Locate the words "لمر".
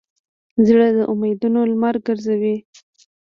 1.71-1.95